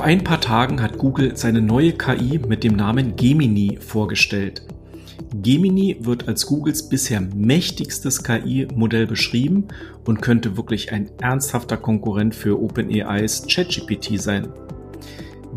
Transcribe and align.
Vor 0.00 0.06
ein 0.06 0.24
paar 0.24 0.40
Tagen 0.40 0.80
hat 0.80 0.96
Google 0.96 1.36
seine 1.36 1.60
neue 1.60 1.92
KI 1.92 2.40
mit 2.48 2.64
dem 2.64 2.74
Namen 2.74 3.16
Gemini 3.16 3.76
vorgestellt. 3.82 4.62
Gemini 5.42 5.98
wird 6.00 6.26
als 6.26 6.46
Googles 6.46 6.88
bisher 6.88 7.20
mächtigstes 7.20 8.24
KI-Modell 8.24 9.06
beschrieben 9.06 9.68
und 10.06 10.22
könnte 10.22 10.56
wirklich 10.56 10.90
ein 10.90 11.10
ernsthafter 11.20 11.76
Konkurrent 11.76 12.34
für 12.34 12.58
OpenAIs 12.62 13.46
ChatGPT 13.46 14.18
sein. 14.18 14.48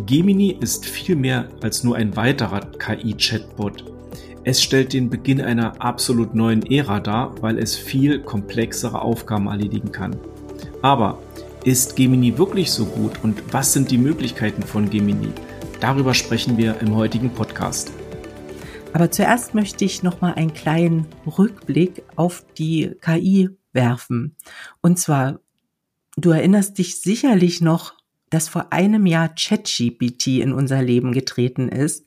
Gemini 0.05 0.57
ist 0.59 0.85
viel 0.87 1.15
mehr 1.15 1.47
als 1.61 1.85
nur 1.85 1.95
ein 1.95 2.17
weiterer 2.17 2.59
KI-Chatbot. 2.59 3.85
Es 4.43 4.61
stellt 4.61 4.91
den 4.91 5.09
Beginn 5.09 5.39
einer 5.39 5.81
absolut 5.81 6.35
neuen 6.35 6.69
Ära 6.69 6.99
dar, 6.99 7.33
weil 7.41 7.59
es 7.59 7.77
viel 7.77 8.19
komplexere 8.19 9.03
Aufgaben 9.03 9.47
erledigen 9.47 9.93
kann. 9.93 10.17
Aber 10.81 11.19
ist 11.63 11.95
Gemini 11.95 12.37
wirklich 12.37 12.71
so 12.71 12.85
gut 12.85 13.23
und 13.23 13.41
was 13.53 13.71
sind 13.71 13.89
die 13.89 13.97
Möglichkeiten 13.97 14.63
von 14.63 14.89
Gemini? 14.89 15.29
Darüber 15.79 16.13
sprechen 16.13 16.57
wir 16.57 16.79
im 16.81 16.95
heutigen 16.95 17.29
Podcast. 17.29 17.91
Aber 18.91 19.09
zuerst 19.09 19.55
möchte 19.55 19.85
ich 19.85 20.03
noch 20.03 20.21
mal 20.21 20.33
einen 20.33 20.53
kleinen 20.53 21.07
Rückblick 21.25 22.03
auf 22.15 22.45
die 22.57 22.91
KI 23.01 23.49
werfen. 23.71 24.35
Und 24.81 24.99
zwar, 24.99 25.39
du 26.17 26.31
erinnerst 26.31 26.77
dich 26.77 26.99
sicherlich 26.99 27.61
noch, 27.61 27.93
dass 28.29 28.49
vor 28.49 28.73
einem 28.73 29.05
Jahr 29.05 29.29
ChatGPT 29.29 30.39
in 30.39 30.51
unser 30.51 30.81
Leben 30.81 31.11
getreten 31.13 31.69
ist. 31.69 32.05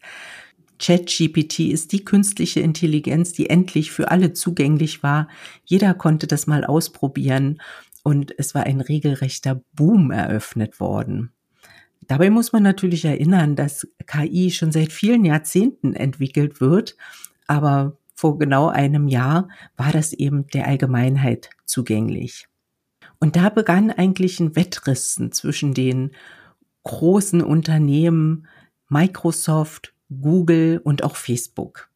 ChatGPT 0.79 1.60
ist 1.60 1.93
die 1.93 2.04
künstliche 2.04 2.60
Intelligenz, 2.60 3.32
die 3.32 3.48
endlich 3.48 3.91
für 3.91 4.10
alle 4.10 4.34
zugänglich 4.34 5.02
war. 5.02 5.29
Jeder 5.65 5.95
konnte 5.95 6.27
das 6.27 6.46
mal 6.46 6.65
ausprobieren 6.65 7.59
und 8.06 8.33
es 8.38 8.55
war 8.55 8.62
ein 8.62 8.80
regelrechter 8.80 9.60
Boom 9.73 10.12
eröffnet 10.12 10.78
worden. 10.78 11.33
Dabei 12.06 12.30
muss 12.30 12.52
man 12.52 12.62
natürlich 12.62 13.05
erinnern, 13.05 13.57
dass 13.57 13.88
KI 14.07 14.52
schon 14.52 14.71
seit 14.71 14.93
vielen 14.93 15.24
Jahrzehnten 15.24 15.93
entwickelt 15.93 16.60
wird, 16.60 16.96
aber 17.49 17.99
vor 18.15 18.38
genau 18.38 18.68
einem 18.68 19.09
Jahr 19.09 19.49
war 19.77 19.90
das 19.90 20.12
eben 20.12 20.46
der 20.46 20.68
Allgemeinheit 20.68 21.51
zugänglich. 21.65 22.46
Und 23.18 23.34
da 23.34 23.49
begann 23.49 23.90
eigentlich 23.90 24.38
ein 24.38 24.54
Wettrüsten 24.54 25.32
zwischen 25.32 25.74
den 25.74 26.12
großen 26.84 27.43
Unternehmen 27.43 28.46
Microsoft, 28.88 29.95
Google 30.21 30.80
und 30.84 31.02
auch 31.02 31.16
Facebook. 31.16 31.90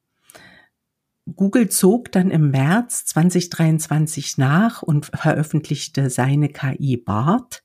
Google 1.37 1.69
zog 1.69 2.13
dann 2.13 2.31
im 2.31 2.51
März 2.51 3.05
2023 3.07 4.39
nach 4.39 4.83
und 4.83 5.07
veröffentlichte 5.07 6.11
seine 6.11 6.49
KI 6.49 6.97
BART. 6.97 7.63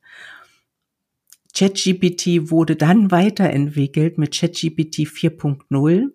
ChatGPT 1.54 2.52
wurde 2.52 2.76
dann 2.76 3.12
weiterentwickelt 3.12 4.18
mit 4.18 4.38
ChatGPT 4.38 5.08
4.0. 5.08 6.12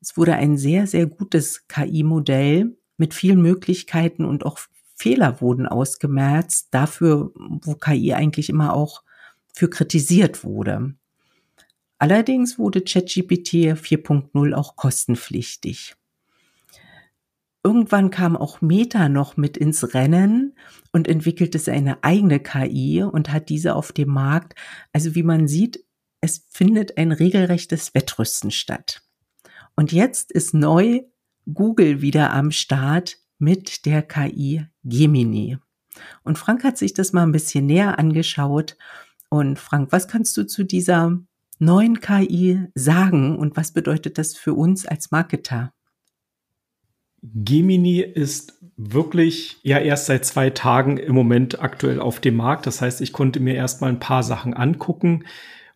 Es 0.00 0.16
wurde 0.16 0.34
ein 0.34 0.56
sehr, 0.56 0.86
sehr 0.86 1.06
gutes 1.06 1.66
KI-Modell 1.66 2.76
mit 2.96 3.12
vielen 3.12 3.42
Möglichkeiten 3.42 4.24
und 4.24 4.46
auch 4.46 4.60
Fehler 4.94 5.40
wurden 5.40 5.66
ausgemerzt, 5.66 6.68
dafür, 6.70 7.32
wo 7.34 7.74
KI 7.74 8.14
eigentlich 8.14 8.48
immer 8.48 8.74
auch 8.74 9.02
für 9.52 9.68
kritisiert 9.68 10.44
wurde. 10.44 10.94
Allerdings 11.98 12.58
wurde 12.58 12.82
ChatGPT 12.82 13.74
4.0 13.74 14.54
auch 14.54 14.76
kostenpflichtig. 14.76 15.97
Irgendwann 17.64 18.10
kam 18.10 18.36
auch 18.36 18.60
Meta 18.60 19.08
noch 19.08 19.36
mit 19.36 19.56
ins 19.56 19.94
Rennen 19.94 20.54
und 20.92 21.08
entwickelte 21.08 21.58
seine 21.58 22.02
eigene 22.04 22.40
KI 22.40 23.02
und 23.02 23.32
hat 23.32 23.48
diese 23.48 23.74
auf 23.74 23.92
dem 23.92 24.10
Markt. 24.10 24.54
Also 24.92 25.14
wie 25.14 25.24
man 25.24 25.48
sieht, 25.48 25.84
es 26.20 26.46
findet 26.50 26.96
ein 26.98 27.12
regelrechtes 27.12 27.94
Wettrüsten 27.94 28.50
statt. 28.50 29.02
Und 29.76 29.92
jetzt 29.92 30.32
ist 30.32 30.54
neu 30.54 31.02
Google 31.52 32.00
wieder 32.00 32.32
am 32.32 32.50
Start 32.50 33.18
mit 33.38 33.86
der 33.86 34.02
KI 34.02 34.66
Gemini. 34.84 35.58
Und 36.22 36.38
Frank 36.38 36.64
hat 36.64 36.78
sich 36.78 36.94
das 36.94 37.12
mal 37.12 37.22
ein 37.22 37.32
bisschen 37.32 37.66
näher 37.66 37.98
angeschaut. 37.98 38.76
Und 39.30 39.58
Frank, 39.58 39.92
was 39.92 40.08
kannst 40.08 40.36
du 40.36 40.46
zu 40.46 40.64
dieser 40.64 41.18
neuen 41.58 42.00
KI 42.00 42.66
sagen 42.74 43.36
und 43.36 43.56
was 43.56 43.72
bedeutet 43.72 44.18
das 44.18 44.36
für 44.36 44.54
uns 44.54 44.86
als 44.86 45.10
Marketer? 45.10 45.72
Gemini 47.22 48.00
ist 48.00 48.58
wirklich 48.76 49.58
ja 49.62 49.78
erst 49.78 50.06
seit 50.06 50.24
zwei 50.24 50.50
Tagen 50.50 50.98
im 50.98 51.14
Moment 51.14 51.60
aktuell 51.60 52.00
auf 52.00 52.20
dem 52.20 52.36
Markt. 52.36 52.66
Das 52.66 52.80
heißt, 52.80 53.00
ich 53.00 53.12
konnte 53.12 53.40
mir 53.40 53.54
erst 53.54 53.80
mal 53.80 53.88
ein 53.88 54.00
paar 54.00 54.22
Sachen 54.22 54.54
angucken 54.54 55.24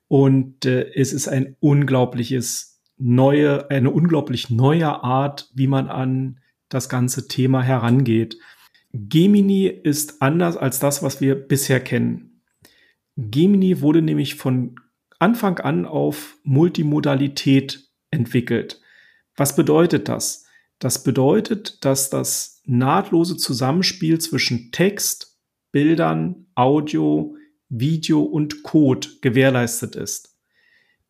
und 0.09 0.65
äh, 0.67 0.93
es 0.95 1.13
ist 1.13 1.29
ein 1.29 1.57
unglaubliches 1.59 2.81
neue, 2.97 3.71
eine 3.71 3.91
unglaublich 3.91 4.51
neue 4.51 5.03
Art, 5.03 5.51
wie 5.55 5.67
man 5.67 5.89
an 5.89 6.41
das 6.69 6.89
ganze 6.89 7.27
Thema 7.27 7.63
herangeht. 7.63 8.39
Gemini 8.93 9.67
ist 9.67 10.23
anders 10.23 10.57
als 10.57 10.79
das, 10.79 11.03
was 11.03 11.21
wir 11.21 11.35
bisher 11.35 11.81
kennen. 11.81 12.43
Gemini 13.17 13.81
wurde 13.81 14.03
nämlich 14.03 14.37
von 14.37 14.77
Anfang 15.19 15.59
an 15.59 15.87
auf 15.87 16.37
Multimodalität 16.45 17.89
entwickelt. 18.11 18.81
Was 19.37 19.57
bedeutet 19.57 20.09
das? 20.09 20.42
Das 20.83 21.05
bedeutet, 21.05 21.85
dass 21.85 22.11
das 22.11 22.61
nahtlose 22.65 23.37
Zusammenspiel 23.37 24.21
zwischen 24.21 24.73
Text, 24.73 25.39
Bildern, 25.71 26.47
Audio, 26.57 27.37
Video 27.69 28.23
und 28.23 28.65
Code 28.65 29.07
gewährleistet 29.21 29.95
ist. 29.95 30.37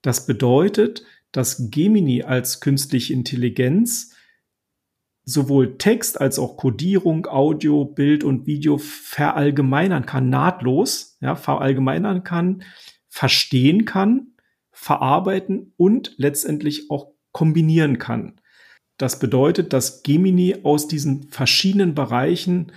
Das 0.03 0.27
bedeutet, 0.27 1.05
dass 1.33 1.71
Gemini 1.71 2.23
als 2.23 2.61
künstliche 2.61 3.15
Intelligenz 3.15 4.15
sowohl 5.25 5.79
Text 5.79 6.21
als 6.21 6.39
auch 6.39 6.59
Codierung, 6.59 7.27
Audio, 7.27 7.87
Bild 7.87 8.25
und 8.25 8.47
Video 8.47 8.77
verallgemeinern 8.77 10.05
kann, 10.05 10.29
nahtlos, 10.29 11.17
ja, 11.23 11.35
verallgemeinern 11.35 12.25
kann, 12.25 12.63
verstehen 13.09 13.87
kann, 13.87 14.35
verarbeiten 14.71 15.73
und 15.79 16.13
letztendlich 16.19 16.91
auch 16.91 17.15
kombinieren 17.31 17.97
kann. 17.99 18.39
Das 19.03 19.19
bedeutet, 19.19 19.73
dass 19.73 20.05
Gemini 20.05 20.59
aus 20.63 20.87
diesen 20.87 21.25
verschiedenen 21.25 21.93
Bereichen 21.93 22.71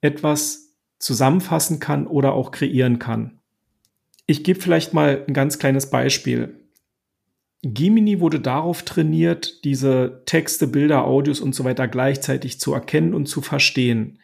etwas 0.00 0.76
zusammenfassen 1.00 1.80
kann 1.80 2.06
oder 2.06 2.32
auch 2.34 2.52
kreieren 2.52 3.00
kann. 3.00 3.40
Ich 4.28 4.44
gebe 4.44 4.60
vielleicht 4.60 4.94
mal 4.94 5.24
ein 5.26 5.34
ganz 5.34 5.58
kleines 5.58 5.90
Beispiel. 5.90 6.60
Gemini 7.62 8.20
wurde 8.20 8.38
darauf 8.38 8.84
trainiert, 8.84 9.64
diese 9.64 10.22
Texte, 10.26 10.68
Bilder, 10.68 11.06
Audios 11.06 11.40
und 11.40 11.56
so 11.56 11.64
weiter 11.64 11.88
gleichzeitig 11.88 12.60
zu 12.60 12.72
erkennen 12.72 13.12
und 13.12 13.26
zu 13.26 13.42
verstehen. 13.42 14.20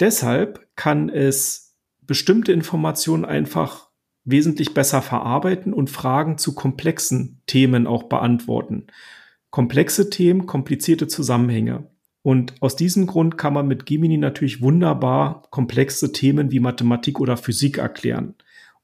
Deshalb 0.00 0.68
kann 0.76 1.08
es 1.08 1.78
bestimmte 2.02 2.52
Informationen 2.52 3.24
einfach 3.24 3.88
wesentlich 4.24 4.74
besser 4.74 5.00
verarbeiten 5.00 5.72
und 5.72 5.88
Fragen 5.88 6.36
zu 6.36 6.54
komplexen 6.54 7.40
Themen 7.46 7.86
auch 7.86 8.02
beantworten 8.02 8.88
komplexe 9.50 10.10
Themen, 10.10 10.46
komplizierte 10.46 11.08
Zusammenhänge. 11.08 11.88
Und 12.22 12.54
aus 12.60 12.76
diesem 12.76 13.06
Grund 13.06 13.38
kann 13.38 13.54
man 13.54 13.66
mit 13.66 13.86
Gemini 13.86 14.18
natürlich 14.18 14.60
wunderbar 14.60 15.42
komplexe 15.50 16.12
Themen 16.12 16.50
wie 16.50 16.60
Mathematik 16.60 17.18
oder 17.18 17.36
Physik 17.36 17.78
erklären. 17.78 18.34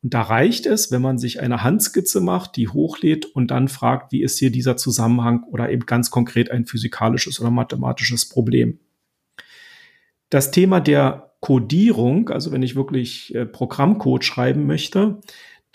Und 0.03 0.15
da 0.15 0.23
reicht 0.23 0.67
es, 0.67 0.91
wenn 0.91 1.03
man 1.03 1.19
sich 1.19 1.41
eine 1.41 1.63
Handskizze 1.63 2.21
macht, 2.21 2.57
die 2.57 2.69
hochlädt 2.69 3.27
und 3.27 3.51
dann 3.51 3.69
fragt, 3.69 4.13
wie 4.13 4.23
ist 4.23 4.39
hier 4.39 4.51
dieser 4.51 4.77
Zusammenhang 4.77 5.45
oder 5.51 5.71
eben 5.71 5.85
ganz 5.85 6.11
konkret 6.11 6.51
ein 6.51 6.65
physikalisches 6.65 7.41
oder 7.41 7.51
mathematisches 7.51 8.29
Problem. 8.29 8.79
Das 10.31 10.51
Thema 10.51 10.81
der 10.81 11.35
Codierung, 11.41 12.31
also 12.31 12.53
wenn 12.53 12.63
ich 12.63 12.77
wirklich 12.77 13.35
äh, 13.35 13.47
Programmcode 13.47 14.25
schreiben 14.25 14.67
möchte, 14.67 15.21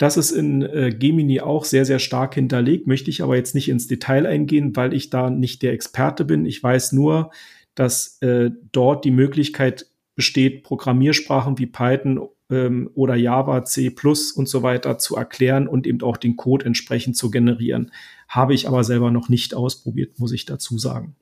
das 0.02 0.16
ist 0.16 0.32
in 0.32 0.62
äh, 0.62 0.90
Gemini 0.90 1.42
auch 1.42 1.64
sehr, 1.64 1.84
sehr 1.84 2.00
stark 2.00 2.34
hinterlegt, 2.34 2.88
möchte 2.88 3.08
ich 3.08 3.22
aber 3.22 3.36
jetzt 3.36 3.54
nicht 3.54 3.68
ins 3.68 3.86
Detail 3.86 4.26
eingehen, 4.26 4.74
weil 4.74 4.94
ich 4.94 5.10
da 5.10 5.30
nicht 5.30 5.62
der 5.62 5.72
Experte 5.72 6.24
bin. 6.24 6.44
Ich 6.44 6.60
weiß 6.60 6.90
nur, 6.90 7.30
dass 7.76 8.20
äh, 8.20 8.50
dort 8.72 9.04
die 9.04 9.12
Möglichkeit 9.12 9.86
besteht, 10.16 10.64
Programmiersprachen 10.64 11.56
wie 11.60 11.66
Python 11.66 12.28
ähm, 12.50 12.90
oder 12.94 13.14
Java, 13.14 13.64
C 13.64 13.94
und 14.34 14.48
so 14.48 14.64
weiter 14.64 14.98
zu 14.98 15.14
erklären 15.14 15.68
und 15.68 15.86
eben 15.86 16.02
auch 16.02 16.16
den 16.16 16.34
Code 16.34 16.66
entsprechend 16.66 17.16
zu 17.16 17.30
generieren. 17.30 17.92
Habe 18.26 18.54
ich 18.54 18.66
aber 18.66 18.82
selber 18.82 19.12
noch 19.12 19.28
nicht 19.28 19.54
ausprobiert, 19.54 20.18
muss 20.18 20.32
ich 20.32 20.46
dazu 20.46 20.78
sagen. 20.78 21.14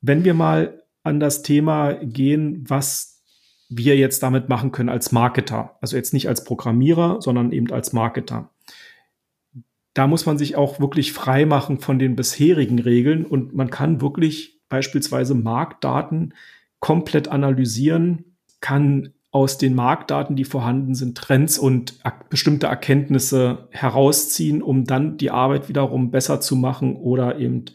Wenn 0.00 0.22
wir 0.22 0.34
mal 0.34 0.84
an 1.02 1.18
das 1.18 1.42
Thema 1.42 1.94
gehen, 1.94 2.64
was 2.68 3.19
wir 3.70 3.96
jetzt 3.96 4.22
damit 4.22 4.48
machen 4.48 4.72
können 4.72 4.88
als 4.88 5.12
Marketer. 5.12 5.78
Also 5.80 5.96
jetzt 5.96 6.12
nicht 6.12 6.28
als 6.28 6.44
Programmierer, 6.44 7.22
sondern 7.22 7.52
eben 7.52 7.70
als 7.70 7.92
Marketer. 7.92 8.50
Da 9.94 10.06
muss 10.06 10.26
man 10.26 10.38
sich 10.38 10.56
auch 10.56 10.80
wirklich 10.80 11.12
frei 11.12 11.46
machen 11.46 11.78
von 11.80 11.98
den 11.98 12.16
bisherigen 12.16 12.80
Regeln 12.80 13.24
und 13.24 13.54
man 13.54 13.70
kann 13.70 14.00
wirklich 14.00 14.60
beispielsweise 14.68 15.34
Marktdaten 15.34 16.34
komplett 16.80 17.28
analysieren, 17.28 18.36
kann 18.60 19.12
aus 19.32 19.58
den 19.58 19.74
Marktdaten, 19.74 20.34
die 20.34 20.44
vorhanden 20.44 20.94
sind, 20.94 21.16
Trends 21.16 21.58
und 21.58 22.00
bestimmte 22.28 22.66
Erkenntnisse 22.66 23.68
herausziehen, 23.70 24.62
um 24.62 24.84
dann 24.84 25.16
die 25.16 25.30
Arbeit 25.30 25.68
wiederum 25.68 26.10
besser 26.10 26.40
zu 26.40 26.56
machen 26.56 26.96
oder 26.96 27.38
eben 27.38 27.66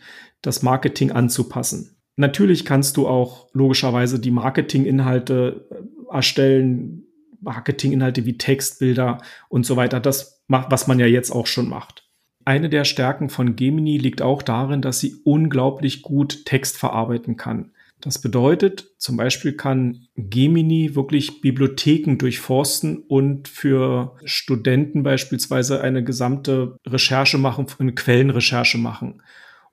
das 0.42 0.62
Marketing 0.62 1.12
anzupassen. 1.12 1.94
Natürlich 2.17 2.63
kannst 2.63 2.97
du 2.97 3.07
auch 3.07 3.50
logischerweise 3.53 4.19
die 4.19 4.31
Marketinginhalte 4.31 5.67
äh, 5.69 6.15
erstellen, 6.15 7.03
Marketinginhalte 7.41 8.25
wie 8.25 8.38
Textbilder 8.38 9.21
und 9.50 9.65
so 9.65 9.75
weiter. 9.75 10.00
Das 10.00 10.44
macht, 10.47 10.71
was 10.71 10.88
man 10.88 11.00
ja 11.00 11.06
jetzt 11.06 11.31
auch 11.31 11.47
schon 11.47 11.67
macht. 11.67 12.07
Eine 12.45 12.69
der 12.69 12.85
Stärken 12.85 13.29
von 13.29 13.56
Gemini 13.56 13.97
liegt 13.97 14.21
auch 14.21 14.44
darin, 14.44 14.81
dass 14.81 15.00
sie 15.00 15.15
unglaublich 15.23 16.03
gut 16.03 16.45
Text 16.45 16.77
verarbeiten 16.77 17.38
kann. 17.38 17.71
Das 18.01 18.21
bedeutet, 18.21 18.91
zum 19.00 19.18
Beispiel 19.18 19.53
kann 19.53 20.07
Gemini 20.15 20.95
wirklich 20.95 21.41
Bibliotheken 21.41 22.18
durchforsten 22.18 23.00
und 23.00 23.47
für 23.47 24.15
Studenten 24.25 25.01
beispielsweise 25.01 25.81
eine 25.81 26.03
gesamte 26.03 26.77
Recherche 26.85 27.39
machen, 27.39 27.65
eine 27.79 27.95
Quellenrecherche 27.95 28.77
machen 28.77 29.23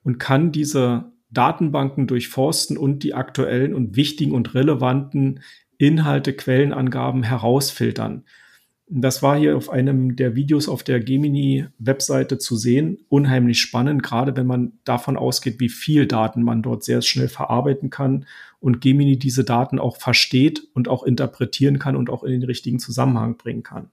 und 0.02 0.18
kann 0.18 0.50
diese 0.50 1.11
Datenbanken 1.32 2.06
durchforsten 2.06 2.76
und 2.76 3.02
die 3.02 3.14
aktuellen 3.14 3.74
und 3.74 3.96
wichtigen 3.96 4.32
und 4.32 4.54
relevanten 4.54 5.40
Inhalte, 5.78 6.32
Quellenangaben 6.32 7.22
herausfiltern. 7.22 8.24
Das 8.94 9.22
war 9.22 9.38
hier 9.38 9.56
auf 9.56 9.70
einem 9.70 10.16
der 10.16 10.34
Videos 10.34 10.68
auf 10.68 10.82
der 10.82 11.00
Gemini-Webseite 11.00 12.36
zu 12.36 12.56
sehen. 12.56 12.98
Unheimlich 13.08 13.58
spannend, 13.58 14.02
gerade 14.02 14.36
wenn 14.36 14.46
man 14.46 14.72
davon 14.84 15.16
ausgeht, 15.16 15.60
wie 15.60 15.70
viel 15.70 16.06
Daten 16.06 16.42
man 16.42 16.62
dort 16.62 16.84
sehr 16.84 17.00
schnell 17.00 17.28
verarbeiten 17.28 17.88
kann 17.88 18.26
und 18.60 18.82
Gemini 18.82 19.18
diese 19.18 19.44
Daten 19.44 19.78
auch 19.78 19.96
versteht 19.96 20.68
und 20.74 20.88
auch 20.88 21.04
interpretieren 21.04 21.78
kann 21.78 21.96
und 21.96 22.10
auch 22.10 22.22
in 22.22 22.32
den 22.32 22.42
richtigen 22.42 22.78
Zusammenhang 22.78 23.38
bringen 23.38 23.62
kann. 23.62 23.90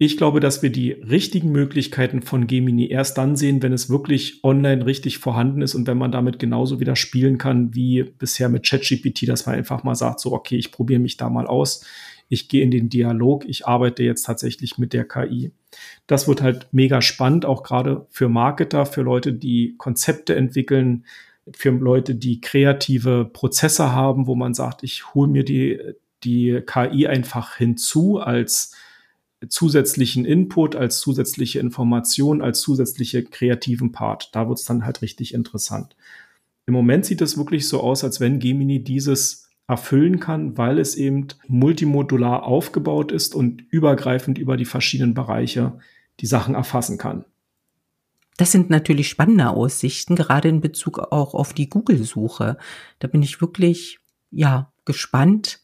Ich 0.00 0.16
glaube, 0.16 0.38
dass 0.38 0.62
wir 0.62 0.70
die 0.70 0.92
richtigen 0.92 1.50
Möglichkeiten 1.50 2.22
von 2.22 2.46
Gemini 2.46 2.88
erst 2.88 3.18
dann 3.18 3.34
sehen, 3.34 3.62
wenn 3.62 3.72
es 3.72 3.90
wirklich 3.90 4.44
online 4.44 4.86
richtig 4.86 5.18
vorhanden 5.18 5.60
ist 5.60 5.74
und 5.74 5.88
wenn 5.88 5.98
man 5.98 6.12
damit 6.12 6.38
genauso 6.38 6.78
wieder 6.78 6.94
spielen 6.94 7.36
kann 7.36 7.74
wie 7.74 8.04
bisher 8.04 8.48
mit 8.48 8.64
ChatGPT, 8.64 9.28
dass 9.28 9.46
man 9.46 9.56
einfach 9.56 9.82
mal 9.82 9.96
sagt, 9.96 10.20
so, 10.20 10.32
okay, 10.32 10.56
ich 10.56 10.70
probiere 10.70 11.00
mich 11.00 11.16
da 11.16 11.28
mal 11.28 11.48
aus 11.48 11.84
ich 12.28 12.48
gehe 12.48 12.62
in 12.62 12.70
den 12.70 12.88
Dialog, 12.88 13.46
ich 13.46 13.66
arbeite 13.66 14.02
jetzt 14.02 14.24
tatsächlich 14.24 14.78
mit 14.78 14.92
der 14.92 15.06
KI. 15.06 15.52
Das 16.06 16.28
wird 16.28 16.42
halt 16.42 16.68
mega 16.72 17.00
spannend, 17.00 17.44
auch 17.44 17.62
gerade 17.62 18.06
für 18.10 18.28
Marketer, 18.28 18.86
für 18.86 19.02
Leute, 19.02 19.32
die 19.32 19.74
Konzepte 19.78 20.36
entwickeln, 20.36 21.04
für 21.54 21.70
Leute, 21.70 22.14
die 22.14 22.40
kreative 22.40 23.24
Prozesse 23.32 23.92
haben, 23.92 24.26
wo 24.26 24.34
man 24.34 24.52
sagt, 24.52 24.82
ich 24.82 25.14
hole 25.14 25.30
mir 25.30 25.44
die, 25.44 25.80
die 26.22 26.60
KI 26.66 27.06
einfach 27.06 27.56
hinzu 27.56 28.18
als 28.18 28.74
zusätzlichen 29.46 30.24
Input, 30.24 30.74
als 30.74 31.00
zusätzliche 31.00 31.60
Information, 31.60 32.42
als 32.42 32.60
zusätzliche 32.60 33.22
kreativen 33.22 33.92
Part. 33.92 34.34
Da 34.34 34.48
wird 34.48 34.58
es 34.58 34.64
dann 34.64 34.84
halt 34.84 35.02
richtig 35.02 35.34
interessant. 35.34 35.96
Im 36.66 36.74
Moment 36.74 37.06
sieht 37.06 37.20
es 37.20 37.38
wirklich 37.38 37.68
so 37.68 37.80
aus, 37.80 38.04
als 38.04 38.20
wenn 38.20 38.40
Gemini 38.40 38.82
dieses 38.82 39.48
erfüllen 39.68 40.18
kann, 40.18 40.56
weil 40.56 40.78
es 40.78 40.96
eben 40.96 41.28
multimodular 41.46 42.42
aufgebaut 42.42 43.12
ist 43.12 43.34
und 43.34 43.62
übergreifend 43.70 44.38
über 44.38 44.56
die 44.56 44.64
verschiedenen 44.64 45.14
Bereiche 45.14 45.78
die 46.20 46.26
Sachen 46.26 46.54
erfassen 46.54 46.98
kann. 46.98 47.24
Das 48.38 48.52
sind 48.52 48.70
natürlich 48.70 49.08
spannende 49.08 49.50
Aussichten, 49.50 50.16
gerade 50.16 50.48
in 50.48 50.60
Bezug 50.60 50.98
auch 50.98 51.34
auf 51.34 51.52
die 51.52 51.68
Google-Suche. 51.68 52.56
Da 52.98 53.08
bin 53.08 53.22
ich 53.22 53.40
wirklich, 53.40 53.98
ja, 54.30 54.72
gespannt, 54.84 55.60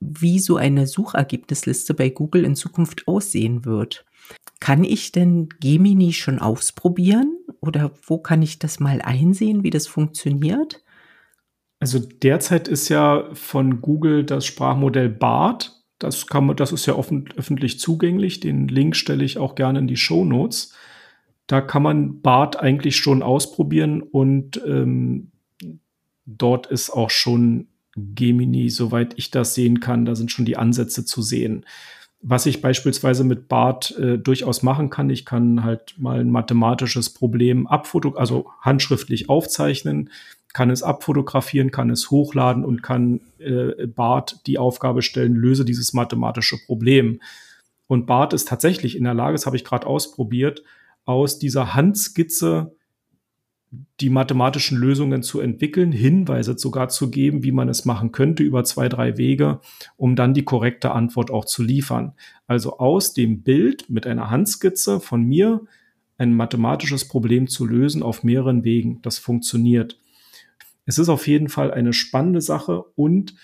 wie 0.00 0.38
so 0.38 0.56
eine 0.56 0.86
Suchergebnisliste 0.86 1.94
bei 1.94 2.10
Google 2.10 2.44
in 2.44 2.56
Zukunft 2.56 3.08
aussehen 3.08 3.64
wird. 3.64 4.04
Kann 4.60 4.84
ich 4.84 5.12
denn 5.12 5.48
Gemini 5.60 6.12
schon 6.12 6.38
ausprobieren 6.38 7.36
oder 7.60 7.92
wo 8.06 8.18
kann 8.18 8.42
ich 8.42 8.58
das 8.58 8.80
mal 8.80 9.00
einsehen, 9.00 9.62
wie 9.62 9.70
das 9.70 9.86
funktioniert? 9.86 10.82
Also 11.80 12.00
derzeit 12.00 12.68
ist 12.68 12.88
ja 12.88 13.28
von 13.34 13.80
Google 13.80 14.24
das 14.24 14.46
Sprachmodell 14.46 15.08
BART. 15.08 15.74
Das 15.98 16.26
kann 16.26 16.46
man, 16.46 16.56
das 16.56 16.72
ist 16.72 16.86
ja 16.86 16.94
offen, 16.94 17.28
öffentlich 17.36 17.78
zugänglich. 17.78 18.40
Den 18.40 18.68
Link 18.68 18.96
stelle 18.96 19.24
ich 19.24 19.38
auch 19.38 19.54
gerne 19.54 19.78
in 19.80 19.86
die 19.86 19.96
Show 19.96 20.24
Notes. 20.24 20.74
Da 21.46 21.60
kann 21.60 21.82
man 21.82 22.20
BART 22.20 22.60
eigentlich 22.60 22.96
schon 22.96 23.22
ausprobieren 23.22 24.02
und 24.02 24.60
ähm, 24.66 25.30
dort 26.26 26.66
ist 26.66 26.90
auch 26.90 27.10
schon 27.10 27.67
Gemini, 28.14 28.70
soweit 28.70 29.14
ich 29.16 29.30
das 29.30 29.54
sehen 29.54 29.80
kann. 29.80 30.04
Da 30.04 30.14
sind 30.14 30.30
schon 30.30 30.44
die 30.44 30.56
Ansätze 30.56 31.04
zu 31.04 31.22
sehen. 31.22 31.64
Was 32.20 32.46
ich 32.46 32.60
beispielsweise 32.60 33.22
mit 33.22 33.48
BART 33.48 33.96
äh, 33.96 34.18
durchaus 34.18 34.62
machen 34.62 34.90
kann, 34.90 35.08
ich 35.08 35.24
kann 35.24 35.62
halt 35.62 35.94
mal 35.98 36.20
ein 36.20 36.30
mathematisches 36.30 37.10
Problem 37.10 37.66
abfoto, 37.66 38.14
also 38.14 38.50
handschriftlich 38.60 39.28
aufzeichnen 39.28 40.10
kann 40.52 40.70
es 40.70 40.82
abfotografieren, 40.82 41.70
kann 41.70 41.90
es 41.90 42.10
hochladen 42.10 42.64
und 42.64 42.82
kann 42.82 43.20
äh, 43.38 43.86
Bart 43.86 44.46
die 44.46 44.58
Aufgabe 44.58 45.02
stellen, 45.02 45.34
löse 45.34 45.64
dieses 45.64 45.92
mathematische 45.92 46.56
Problem. 46.66 47.20
Und 47.86 48.06
Bart 48.06 48.32
ist 48.32 48.48
tatsächlich 48.48 48.96
in 48.96 49.04
der 49.04 49.14
Lage, 49.14 49.34
das 49.34 49.46
habe 49.46 49.56
ich 49.56 49.64
gerade 49.64 49.86
ausprobiert, 49.86 50.62
aus 51.04 51.38
dieser 51.38 51.74
Handskizze 51.74 52.74
die 54.00 54.10
mathematischen 54.10 54.78
Lösungen 54.78 55.22
zu 55.22 55.40
entwickeln, 55.40 55.92
Hinweise 55.92 56.56
sogar 56.56 56.88
zu 56.88 57.10
geben, 57.10 57.42
wie 57.42 57.52
man 57.52 57.68
es 57.68 57.84
machen 57.84 58.12
könnte 58.12 58.42
über 58.42 58.64
zwei, 58.64 58.88
drei 58.88 59.18
Wege, 59.18 59.60
um 59.96 60.16
dann 60.16 60.34
die 60.34 60.44
korrekte 60.44 60.92
Antwort 60.92 61.30
auch 61.30 61.44
zu 61.44 61.62
liefern. 61.62 62.14
Also 62.46 62.78
aus 62.78 63.12
dem 63.12 63.42
Bild 63.42 63.90
mit 63.90 64.06
einer 64.06 64.30
Handskizze 64.30 65.00
von 65.00 65.22
mir 65.22 65.60
ein 66.16 66.34
mathematisches 66.34 67.06
Problem 67.06 67.46
zu 67.46 67.66
lösen 67.66 68.02
auf 68.02 68.24
mehreren 68.24 68.64
Wegen. 68.64 69.02
Das 69.02 69.18
funktioniert 69.18 69.98
es 70.88 70.98
ist 70.98 71.10
auf 71.10 71.26
jeden 71.28 71.50
Fall 71.50 71.70
eine 71.70 71.92
spannende 71.92 72.40
Sache 72.40 72.82
und 72.96 73.34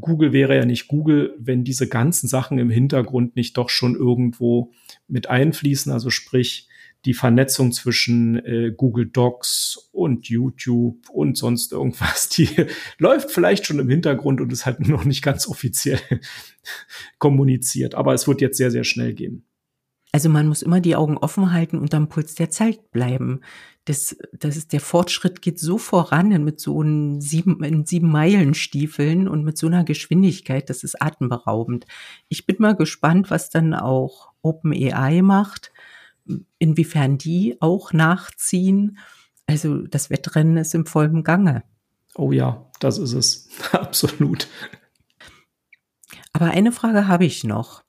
Google 0.00 0.32
wäre 0.32 0.56
ja 0.56 0.64
nicht 0.64 0.88
Google, 0.88 1.32
wenn 1.38 1.62
diese 1.62 1.88
ganzen 1.88 2.26
Sachen 2.26 2.58
im 2.58 2.70
Hintergrund 2.70 3.36
nicht 3.36 3.56
doch 3.56 3.68
schon 3.68 3.94
irgendwo 3.94 4.72
mit 5.06 5.30
einfließen. 5.30 5.92
Also 5.92 6.10
sprich 6.10 6.67
die 7.04 7.14
Vernetzung 7.14 7.72
zwischen 7.72 8.44
äh, 8.44 8.72
Google 8.76 9.06
Docs 9.06 9.90
und 9.92 10.28
YouTube 10.28 11.08
und 11.10 11.36
sonst 11.36 11.72
irgendwas, 11.72 12.28
die 12.28 12.48
läuft 12.98 13.30
vielleicht 13.30 13.66
schon 13.66 13.78
im 13.78 13.88
Hintergrund 13.88 14.40
und 14.40 14.52
ist 14.52 14.66
halt 14.66 14.80
noch 14.88 15.04
nicht 15.04 15.22
ganz 15.22 15.48
offiziell 15.48 16.00
kommuniziert. 17.18 17.94
Aber 17.94 18.14
es 18.14 18.26
wird 18.26 18.40
jetzt 18.40 18.56
sehr, 18.56 18.70
sehr 18.70 18.84
schnell 18.84 19.14
gehen. 19.14 19.44
Also 20.10 20.30
man 20.30 20.48
muss 20.48 20.62
immer 20.62 20.80
die 20.80 20.96
Augen 20.96 21.18
offen 21.18 21.52
halten 21.52 21.78
und 21.78 21.92
am 21.92 22.08
Puls 22.08 22.34
der 22.34 22.48
Zeit 22.48 22.90
bleiben 22.90 23.40
das, 23.88 24.16
das 24.32 24.56
ist, 24.56 24.72
der 24.72 24.80
Fortschritt 24.80 25.40
geht 25.40 25.58
so 25.58 25.78
voran 25.78 26.28
mit 26.44 26.60
so 26.60 26.80
einem 26.80 27.20
sieben, 27.20 27.62
in 27.64 27.86
sieben 27.86 28.10
Meilen 28.10 28.54
Stiefeln 28.54 29.28
und 29.28 29.44
mit 29.44 29.56
so 29.56 29.66
einer 29.66 29.84
Geschwindigkeit, 29.84 30.68
das 30.68 30.84
ist 30.84 31.00
atemberaubend. 31.00 31.86
Ich 32.28 32.46
bin 32.46 32.56
mal 32.58 32.76
gespannt, 32.76 33.30
was 33.30 33.48
dann 33.48 33.72
auch 33.72 34.32
OpenAI 34.42 35.22
macht, 35.22 35.72
inwiefern 36.58 37.18
die 37.18 37.56
auch 37.60 37.92
nachziehen. 37.92 38.98
Also 39.46 39.82
das 39.82 40.10
Wettrennen 40.10 40.56
ist 40.56 40.74
im 40.74 40.86
vollen 40.86 41.24
Gange. 41.24 41.64
Oh 42.14 42.32
ja, 42.32 42.66
das 42.80 42.98
ist 42.98 43.12
es. 43.12 43.48
Absolut. 43.72 44.48
Aber 46.32 46.46
eine 46.46 46.72
Frage 46.72 47.08
habe 47.08 47.24
ich 47.24 47.44
noch. 47.44 47.82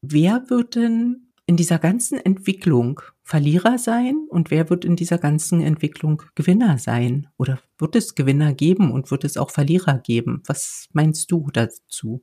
Wer 0.00 0.50
wird 0.50 0.74
denn 0.74 1.28
in 1.46 1.56
dieser 1.56 1.78
ganzen 1.78 2.18
Entwicklung 2.18 3.00
Verlierer 3.24 3.78
sein 3.78 4.26
und 4.28 4.50
wer 4.50 4.68
wird 4.70 4.84
in 4.84 4.96
dieser 4.96 5.18
ganzen 5.18 5.60
Entwicklung 5.60 6.22
Gewinner 6.34 6.78
sein? 6.78 7.28
Oder 7.36 7.60
wird 7.78 7.94
es 7.94 8.14
Gewinner 8.14 8.52
geben 8.52 8.90
und 8.90 9.10
wird 9.10 9.24
es 9.24 9.36
auch 9.36 9.50
Verlierer 9.50 9.98
geben? 9.98 10.42
Was 10.46 10.88
meinst 10.92 11.30
du 11.30 11.48
dazu? 11.52 12.22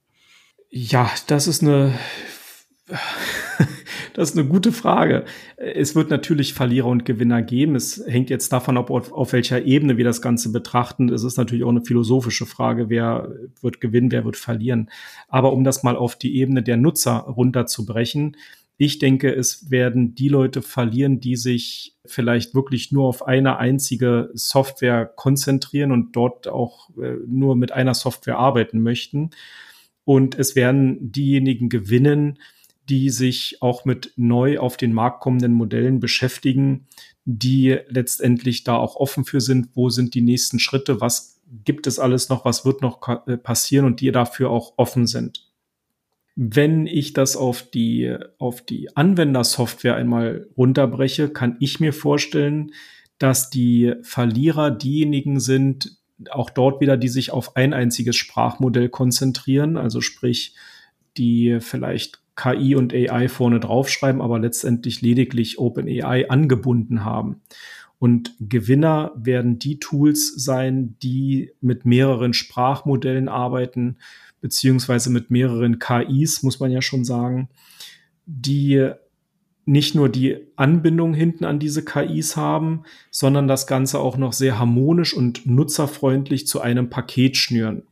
Ja, 0.69 1.09
das 1.27 1.47
ist 1.47 1.63
eine, 1.63 1.97
das 4.19 4.31
ist 4.31 4.38
eine 4.38 4.49
gute 4.49 4.73
Frage. 4.73 5.23
Es 5.55 5.95
wird 5.95 6.09
natürlich 6.09 6.53
Verlierer 6.53 6.88
und 6.88 7.05
Gewinner 7.05 7.41
geben. 7.41 7.75
Es 7.75 8.03
hängt 8.05 8.29
jetzt 8.29 8.51
davon 8.51 8.77
ab, 8.77 8.89
auf, 8.91 9.13
auf 9.13 9.31
welcher 9.31 9.63
Ebene 9.63 9.95
wir 9.95 10.03
das 10.03 10.21
Ganze 10.21 10.51
betrachten. 10.51 11.07
Es 11.07 11.23
ist 11.23 11.38
natürlich 11.38 11.63
auch 11.63 11.69
eine 11.69 11.85
philosophische 11.85 12.45
Frage, 12.45 12.89
wer 12.89 13.31
wird 13.61 13.79
gewinnen, 13.79 14.11
wer 14.11 14.25
wird 14.25 14.35
verlieren. 14.35 14.89
Aber 15.29 15.53
um 15.53 15.63
das 15.63 15.83
mal 15.83 15.95
auf 15.95 16.17
die 16.17 16.35
Ebene 16.35 16.61
der 16.61 16.75
Nutzer 16.75 17.13
runterzubrechen, 17.13 18.35
ich 18.75 18.99
denke, 18.99 19.33
es 19.33 19.71
werden 19.71 20.15
die 20.15 20.27
Leute 20.27 20.63
verlieren, 20.63 21.21
die 21.21 21.38
sich 21.38 21.95
vielleicht 22.05 22.53
wirklich 22.53 22.91
nur 22.91 23.07
auf 23.07 23.25
eine 23.25 23.55
einzige 23.55 24.31
Software 24.33 25.05
konzentrieren 25.05 25.93
und 25.93 26.13
dort 26.13 26.49
auch 26.49 26.89
äh, 26.97 27.15
nur 27.25 27.55
mit 27.55 27.71
einer 27.71 27.93
Software 27.93 28.38
arbeiten 28.38 28.81
möchten. 28.81 29.29
Und 30.03 30.38
es 30.38 30.57
werden 30.57 31.09
diejenigen 31.09 31.69
gewinnen, 31.69 32.38
die 32.89 33.10
sich 33.10 33.62
auch 33.62 33.86
mit 33.86 34.13
neu 34.15 34.60
auf 34.60 34.75
den 34.75 34.93
Markt 34.93 35.22
kommenden 35.22 35.53
Modellen 35.53 36.00
beschäftigen, 36.00 36.88
die 37.25 37.77
letztendlich 37.88 38.63
da 38.63 38.75
auch 38.75 38.96
offen 38.96 39.25
für 39.25 39.41
sind. 39.41 39.69
Wo 39.75 39.89
sind 39.89 40.15
die 40.15 40.22
nächsten 40.22 40.60
Schritte? 40.60 41.00
Was 41.00 41.39
gibt 41.63 41.86
es 41.86 42.00
alles 42.00 42.29
noch? 42.29 42.46
Was 42.46 42.65
wird 42.65 42.81
noch 42.81 43.00
äh, 43.27 43.38
passieren? 43.38 43.86
Und 43.86 44.01
die 44.01 44.12
dafür 44.12 44.50
auch 44.50 44.74
offen 44.77 45.05
sind. 45.05 45.48
Wenn 46.36 46.88
ich 46.88 47.13
das 47.13 47.36
auf 47.36 47.63
die, 47.63 48.15
auf 48.39 48.62
die 48.62 48.96
Anwendersoftware 48.96 49.96
einmal 49.96 50.48
runterbreche, 50.58 51.29
kann 51.29 51.58
ich 51.60 51.79
mir 51.79 51.93
vorstellen, 51.93 52.72
dass 53.17 53.50
die 53.50 53.93
Verlierer 54.01 54.72
diejenigen 54.72 55.39
sind, 55.39 55.98
auch 56.31 56.50
dort 56.50 56.81
wieder, 56.81 56.98
die 56.98 57.08
sich 57.10 57.31
auf 57.31 57.55
ein 57.55 57.74
einziges 57.74 58.15
Sprachmodell 58.15 58.89
konzentrieren, 58.89 59.77
also 59.77 60.01
sprich, 60.01 60.55
die 61.17 61.58
vielleicht 61.60 62.18
KI 62.39 62.75
und 62.75 62.93
AI 62.93 63.27
vorne 63.27 63.60
draufschreiben, 63.60 64.22
aber 64.22 64.39
letztendlich 64.39 65.01
lediglich 65.01 65.60
OpenAI 65.60 66.29
angebunden 66.29 67.03
haben. 67.03 67.41
Und 68.00 68.34
Gewinner 68.39 69.12
werden 69.15 69.60
die 69.60 69.77
Tools 69.79 70.34
sein, 70.38 70.96
die 71.03 71.51
mit 71.60 71.86
mehreren 71.86 72.34
Sprachmodellen 72.34 73.27
arbeiten, 73.27 73.98
beziehungsweise 74.39 75.10
mit 75.10 75.29
mehreren 75.29 75.79
KIs, 75.79 76.41
muss 76.41 76.62
man 76.62 76.72
ja 76.72 76.81
schon 76.81 77.03
sagen, 77.03 77.50
die 78.25 78.89
nicht 79.65 79.93
nur 79.93 80.08
die 80.08 80.38
Anbindung 80.55 81.13
hinten 81.13 81.43
an 81.43 81.60
diese 81.60 81.84
KIs 81.84 82.38
haben, 82.38 82.84
sondern 83.12 83.50
das 83.50 83.67
Ganze 83.67 84.00
auch 84.00 84.15
noch 84.15 84.31
sehr 84.31 84.58
harmonisch 84.58 85.13
und 85.13 85.46
nutzerfreundlich 85.46 86.48
zu 86.48 86.62
einem 86.62 86.89
Paket 86.89 87.36
schnüren, 87.36 87.84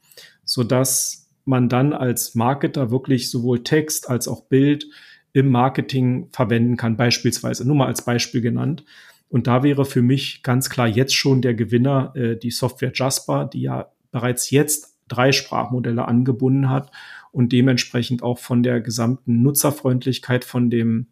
sodass 0.45 1.26
man 1.47 1.69
dann 1.69 1.93
als 1.93 2.35
Marketer 2.35 2.91
wirklich 2.91 3.29
sowohl 3.31 3.63
Text 3.63 4.09
als 4.09 4.27
auch 4.27 4.45
Bild 4.45 4.87
im 5.33 5.49
Marketing 5.49 6.29
verwenden 6.31 6.77
kann, 6.77 6.97
beispielsweise, 6.97 7.65
nur 7.65 7.75
mal 7.75 7.87
als 7.87 8.03
Beispiel 8.03 8.41
genannt. 8.41 8.83
Und 9.29 9.47
da 9.47 9.61
wäre 9.63 9.85
für 9.85 10.01
mich 10.01 10.41
ganz 10.41 10.69
klar 10.69 10.87
jetzt 10.87 11.15
schon 11.15 11.41
der 11.41 11.53
Gewinner 11.53 12.13
äh, 12.15 12.37
die 12.37 12.51
Software 12.51 12.91
Jasper, 12.93 13.45
die 13.45 13.61
ja 13.61 13.91
bereits 14.11 14.49
jetzt 14.51 14.97
drei 15.07 15.31
Sprachmodelle 15.31 16.07
angebunden 16.07 16.69
hat 16.69 16.91
und 17.31 17.51
dementsprechend 17.51 18.23
auch 18.23 18.39
von 18.39 18.63
der 18.63 18.81
gesamten 18.81 19.41
Nutzerfreundlichkeit, 19.41 20.43
von 20.43 20.69
dem 20.69 21.07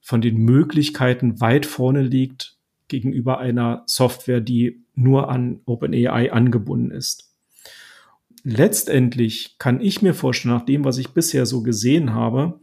von 0.00 0.20
den 0.22 0.38
Möglichkeiten 0.38 1.40
weit 1.40 1.66
vorne 1.66 2.02
liegt 2.02 2.56
gegenüber 2.88 3.38
einer 3.38 3.82
Software, 3.86 4.40
die 4.40 4.84
nur 4.94 5.28
an 5.28 5.60
OpenAI 5.66 6.32
angebunden 6.32 6.90
ist. 6.90 7.27
Letztendlich 8.50 9.56
kann 9.58 9.78
ich 9.78 10.00
mir 10.00 10.14
vorstellen, 10.14 10.54
nach 10.54 10.64
dem, 10.64 10.82
was 10.82 10.96
ich 10.96 11.10
bisher 11.10 11.44
so 11.44 11.62
gesehen 11.62 12.14
habe, 12.14 12.60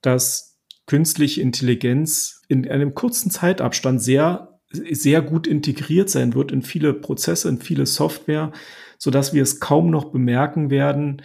dass 0.00 0.56
künstliche 0.86 1.40
Intelligenz 1.40 2.42
in 2.46 2.70
einem 2.70 2.94
kurzen 2.94 3.32
Zeitabstand 3.32 4.00
sehr, 4.00 4.60
sehr 4.70 5.22
gut 5.22 5.48
integriert 5.48 6.10
sein 6.10 6.34
wird 6.34 6.52
in 6.52 6.62
viele 6.62 6.94
Prozesse, 6.94 7.48
in 7.48 7.58
viele 7.58 7.86
Software, 7.86 8.52
so 8.98 9.10
dass 9.10 9.34
wir 9.34 9.42
es 9.42 9.58
kaum 9.58 9.90
noch 9.90 10.12
bemerken 10.12 10.70
werden, 10.70 11.22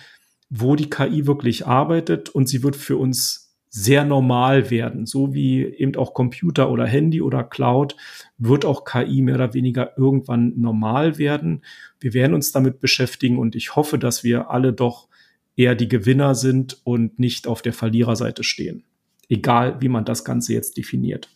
wo 0.50 0.76
die 0.76 0.90
KI 0.90 1.28
wirklich 1.28 1.68
arbeitet. 1.68 2.30
Und 2.30 2.50
sie 2.50 2.64
wird 2.64 2.76
für 2.76 2.98
uns 2.98 3.51
sehr 3.74 4.04
normal 4.04 4.70
werden. 4.70 5.06
So 5.06 5.34
wie 5.34 5.64
eben 5.64 5.96
auch 5.96 6.14
Computer 6.14 6.70
oder 6.70 6.86
Handy 6.86 7.22
oder 7.22 7.44
Cloud 7.44 7.96
wird 8.38 8.66
auch 8.66 8.84
KI 8.84 9.22
mehr 9.22 9.36
oder 9.36 9.54
weniger 9.54 9.98
irgendwann 9.98 10.60
normal 10.60 11.18
werden. 11.18 11.64
Wir 12.00 12.14
werden 12.14 12.34
uns 12.34 12.52
damit 12.52 12.82
beschäftigen 12.82 13.40
und 13.40 13.56
ich 13.56 13.76
hoffe, 13.78 13.98
dass 13.98 14.26
wir 14.26 14.52
alle 14.52 14.74
doch 14.74 15.08
eher 15.56 15.76
die 15.76 15.88
Gewinner 15.88 16.36
sind 16.36 16.82
und 16.84 17.18
nicht 17.18 17.48
auf 17.48 17.62
der 17.62 17.72
Verliererseite 17.72 18.44
stehen. 18.44 18.84
Egal, 19.30 19.80
wie 19.80 19.90
man 19.90 20.04
das 20.04 20.26
Ganze 20.26 20.54
jetzt 20.54 20.76
definiert. 20.76 21.30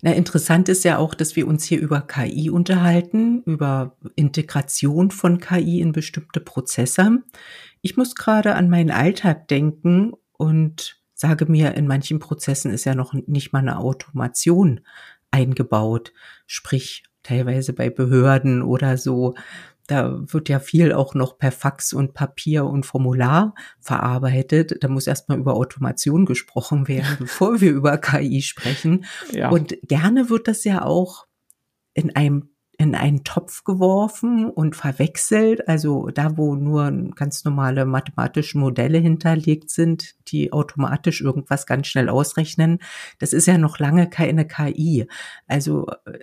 Na, 0.00 0.12
interessant 0.12 0.68
ist 0.68 0.84
ja 0.84 0.98
auch, 0.98 1.14
dass 1.14 1.34
wir 1.34 1.48
uns 1.48 1.64
hier 1.64 1.80
über 1.80 2.02
KI 2.02 2.50
unterhalten, 2.50 3.42
über 3.46 3.96
Integration 4.14 5.10
von 5.10 5.40
KI 5.40 5.80
in 5.80 5.90
bestimmte 5.90 6.40
Prozesse. 6.40 7.22
Ich 7.80 7.96
muss 7.96 8.14
gerade 8.14 8.54
an 8.54 8.70
meinen 8.70 8.90
Alltag 8.90 9.48
denken 9.48 10.12
und 10.36 10.97
sage 11.18 11.46
mir, 11.46 11.74
in 11.74 11.88
manchen 11.88 12.20
Prozessen 12.20 12.70
ist 12.70 12.84
ja 12.84 12.94
noch 12.94 13.12
nicht 13.12 13.52
mal 13.52 13.58
eine 13.58 13.78
Automation 13.78 14.80
eingebaut, 15.32 16.12
sprich 16.46 17.02
teilweise 17.24 17.72
bei 17.72 17.90
Behörden 17.90 18.62
oder 18.62 18.96
so. 18.96 19.34
Da 19.88 20.20
wird 20.32 20.48
ja 20.48 20.60
viel 20.60 20.92
auch 20.92 21.14
noch 21.14 21.36
per 21.36 21.50
Fax 21.50 21.92
und 21.92 22.14
Papier 22.14 22.66
und 22.66 22.86
Formular 22.86 23.54
verarbeitet. 23.80 24.76
Da 24.80 24.86
muss 24.86 25.08
erstmal 25.08 25.38
über 25.38 25.54
Automation 25.54 26.24
gesprochen 26.24 26.86
werden, 26.86 27.16
bevor 27.18 27.60
wir 27.60 27.72
über 27.72 27.98
KI 27.98 28.40
sprechen. 28.40 29.04
Ja. 29.32 29.48
Und 29.48 29.76
gerne 29.82 30.30
wird 30.30 30.46
das 30.46 30.62
ja 30.62 30.84
auch 30.84 31.26
in 31.94 32.14
einem 32.14 32.50
in 32.80 32.94
einen 32.94 33.24
Topf 33.24 33.64
geworfen 33.64 34.48
und 34.48 34.76
verwechselt. 34.76 35.66
Also 35.66 36.10
da, 36.10 36.36
wo 36.36 36.54
nur 36.54 36.90
ganz 37.16 37.44
normale 37.44 37.84
mathematische 37.84 38.56
Modelle 38.56 38.98
hinterlegt 38.98 39.68
sind, 39.70 40.14
die 40.28 40.52
automatisch 40.52 41.20
irgendwas 41.20 41.66
ganz 41.66 41.88
schnell 41.88 42.08
ausrechnen, 42.08 42.78
das 43.18 43.32
ist 43.32 43.46
ja 43.46 43.58
noch 43.58 43.80
lange 43.80 44.08
keine 44.08 44.46
KI. 44.46 45.08
Also 45.48 45.88
äh, 46.06 46.20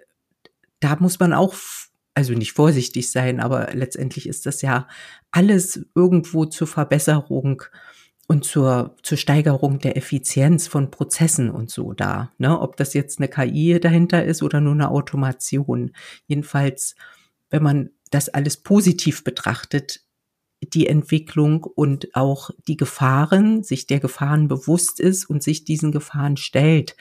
da 0.79 0.95
muss 0.99 1.19
man 1.19 1.33
auch 1.33 1.53
also 2.13 2.33
nicht 2.33 2.53
vorsichtig 2.53 3.11
sein, 3.11 3.41
aber 3.41 3.73
letztendlich 3.73 4.27
ist 4.27 4.45
das 4.45 4.61
ja 4.61 4.87
alles 5.31 5.85
irgendwo 5.93 6.45
zur 6.45 6.67
Verbesserung 6.67 7.63
und 8.27 8.43
zur, 8.43 8.95
zur 9.03 9.17
Steigerung 9.17 9.79
der 9.79 9.97
Effizienz 9.97 10.67
von 10.67 10.89
Prozessen 10.91 11.49
und 11.49 11.69
so 11.69 11.93
da. 11.93 12.31
Ne? 12.37 12.59
Ob 12.59 12.75
das 12.77 12.93
jetzt 12.93 13.19
eine 13.19 13.27
KI 13.27 13.79
dahinter 13.79 14.25
ist 14.25 14.41
oder 14.41 14.61
nur 14.61 14.73
eine 14.73 14.89
Automation. 14.89 15.91
Jedenfalls, 16.27 16.95
wenn 17.49 17.63
man 17.63 17.89
das 18.09 18.29
alles 18.29 18.57
positiv 18.57 19.23
betrachtet, 19.23 20.01
die 20.73 20.87
Entwicklung 20.87 21.63
und 21.63 22.15
auch 22.15 22.49
die 22.67 22.77
Gefahren, 22.77 23.63
sich 23.63 23.87
der 23.87 23.99
Gefahren 23.99 24.47
bewusst 24.47 24.99
ist 24.99 25.25
und 25.25 25.43
sich 25.43 25.63
diesen 25.63 25.91
Gefahren 25.91 26.37
stellt, 26.37 26.95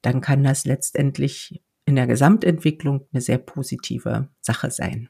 dann 0.00 0.20
kann 0.20 0.42
das 0.42 0.64
letztendlich 0.64 1.62
in 1.84 1.96
der 1.96 2.06
Gesamtentwicklung 2.06 3.06
eine 3.12 3.20
sehr 3.20 3.38
positive 3.38 4.28
Sache 4.40 4.70
sein. 4.70 5.08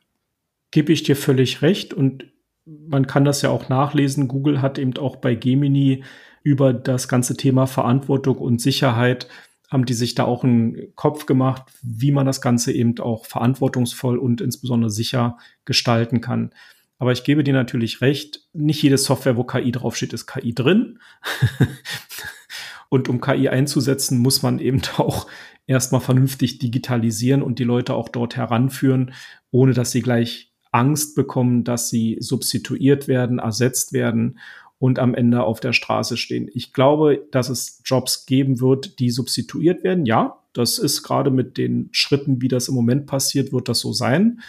Gebe 0.70 0.92
ich 0.92 1.02
dir 1.02 1.16
völlig 1.16 1.62
recht 1.62 1.94
und 1.94 2.32
man 2.64 3.06
kann 3.06 3.24
das 3.24 3.42
ja 3.42 3.50
auch 3.50 3.68
nachlesen. 3.68 4.28
Google 4.28 4.62
hat 4.62 4.78
eben 4.78 4.96
auch 4.96 5.16
bei 5.16 5.34
Gemini 5.34 6.04
über 6.42 6.72
das 6.72 7.08
ganze 7.08 7.36
Thema 7.36 7.66
Verantwortung 7.66 8.38
und 8.38 8.60
Sicherheit 8.60 9.28
haben 9.72 9.86
die 9.86 9.94
sich 9.94 10.14
da 10.14 10.24
auch 10.24 10.44
einen 10.44 10.94
Kopf 10.96 11.24
gemacht, 11.24 11.62
wie 11.82 12.12
man 12.12 12.26
das 12.26 12.42
Ganze 12.42 12.72
eben 12.72 12.98
auch 12.98 13.24
verantwortungsvoll 13.24 14.18
und 14.18 14.42
insbesondere 14.42 14.90
sicher 14.90 15.38
gestalten 15.64 16.20
kann. 16.20 16.50
Aber 16.98 17.10
ich 17.10 17.24
gebe 17.24 17.42
dir 17.42 17.54
natürlich 17.54 18.02
recht, 18.02 18.46
nicht 18.52 18.82
jede 18.82 18.98
Software, 18.98 19.38
wo 19.38 19.44
KI 19.44 19.72
draufsteht, 19.72 20.12
ist 20.12 20.26
KI 20.26 20.54
drin. 20.54 20.98
und 22.90 23.08
um 23.08 23.22
KI 23.22 23.48
einzusetzen, 23.48 24.18
muss 24.18 24.42
man 24.42 24.58
eben 24.58 24.82
auch 24.98 25.26
erstmal 25.66 26.02
vernünftig 26.02 26.58
digitalisieren 26.58 27.42
und 27.42 27.58
die 27.58 27.64
Leute 27.64 27.94
auch 27.94 28.10
dort 28.10 28.36
heranführen, 28.36 29.14
ohne 29.50 29.72
dass 29.72 29.90
sie 29.90 30.02
gleich 30.02 30.51
Angst 30.72 31.14
bekommen, 31.14 31.64
dass 31.64 31.88
sie 31.88 32.16
substituiert 32.20 33.06
werden, 33.06 33.38
ersetzt 33.38 33.92
werden 33.92 34.38
und 34.78 34.98
am 34.98 35.14
Ende 35.14 35.44
auf 35.44 35.60
der 35.60 35.72
Straße 35.72 36.16
stehen. 36.16 36.50
Ich 36.52 36.72
glaube, 36.72 37.24
dass 37.30 37.48
es 37.48 37.82
Jobs 37.84 38.26
geben 38.26 38.60
wird, 38.60 38.98
die 38.98 39.10
substituiert 39.10 39.84
werden. 39.84 40.06
Ja, 40.06 40.40
das 40.54 40.78
ist 40.78 41.02
gerade 41.02 41.30
mit 41.30 41.56
den 41.56 41.88
Schritten, 41.92 42.42
wie 42.42 42.48
das 42.48 42.68
im 42.68 42.74
Moment 42.74 43.06
passiert, 43.06 43.52
wird 43.52 43.68
das 43.68 43.78
so 43.78 43.92
sein. 43.92 44.40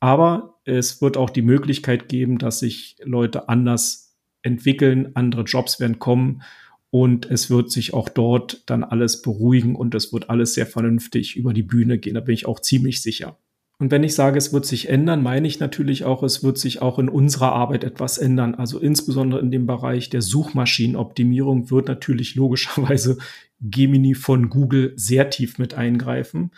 Aber 0.00 0.60
es 0.64 1.02
wird 1.02 1.16
auch 1.16 1.30
die 1.30 1.42
Möglichkeit 1.42 2.08
geben, 2.08 2.38
dass 2.38 2.60
sich 2.60 2.96
Leute 3.02 3.48
anders 3.48 4.14
entwickeln, 4.42 5.12
andere 5.14 5.42
Jobs 5.42 5.80
werden 5.80 5.98
kommen 5.98 6.42
und 6.90 7.28
es 7.28 7.50
wird 7.50 7.72
sich 7.72 7.94
auch 7.94 8.08
dort 8.08 8.62
dann 8.66 8.84
alles 8.84 9.22
beruhigen 9.22 9.74
und 9.74 9.94
es 9.96 10.12
wird 10.12 10.30
alles 10.30 10.54
sehr 10.54 10.66
vernünftig 10.66 11.34
über 11.34 11.52
die 11.52 11.64
Bühne 11.64 11.98
gehen. 11.98 12.14
Da 12.14 12.20
bin 12.20 12.34
ich 12.34 12.46
auch 12.46 12.60
ziemlich 12.60 13.02
sicher. 13.02 13.38
Und 13.84 13.90
wenn 13.90 14.02
ich 14.02 14.14
sage, 14.14 14.38
es 14.38 14.50
wird 14.50 14.64
sich 14.64 14.88
ändern, 14.88 15.22
meine 15.22 15.46
ich 15.46 15.60
natürlich 15.60 16.06
auch, 16.06 16.22
es 16.22 16.42
wird 16.42 16.56
sich 16.56 16.80
auch 16.80 16.98
in 16.98 17.10
unserer 17.10 17.52
Arbeit 17.52 17.84
etwas 17.84 18.16
ändern. 18.16 18.54
Also 18.54 18.78
insbesondere 18.78 19.40
in 19.40 19.50
dem 19.50 19.66
Bereich 19.66 20.08
der 20.08 20.22
Suchmaschinenoptimierung 20.22 21.70
wird 21.70 21.88
natürlich 21.88 22.34
logischerweise 22.34 23.18
Gemini 23.60 24.14
von 24.14 24.48
Google 24.48 24.94
sehr 24.96 25.28
tief 25.28 25.58
mit 25.58 25.74
eingreifen. 25.74 26.52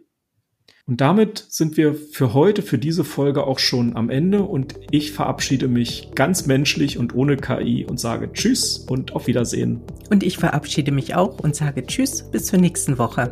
Und 0.85 1.01
damit 1.01 1.45
sind 1.49 1.75
wir 1.77 1.93
für 1.93 2.33
heute, 2.33 2.61
für 2.63 2.79
diese 2.79 3.03
Folge 3.03 3.45
auch 3.45 3.59
schon 3.59 3.95
am 3.95 4.09
Ende 4.09 4.41
und 4.43 4.73
ich 4.89 5.11
verabschiede 5.11 5.67
mich 5.67 6.09
ganz 6.15 6.47
menschlich 6.47 6.97
und 6.97 7.13
ohne 7.13 7.37
KI 7.37 7.85
und 7.85 7.99
sage 7.99 8.33
Tschüss 8.33 8.77
und 8.77 9.13
auf 9.13 9.27
Wiedersehen. 9.27 9.81
Und 10.09 10.23
ich 10.23 10.37
verabschiede 10.37 10.91
mich 10.91 11.13
auch 11.15 11.39
und 11.39 11.55
sage 11.55 11.85
Tschüss 11.85 12.23
bis 12.31 12.45
zur 12.45 12.59
nächsten 12.59 12.97
Woche. 12.97 13.31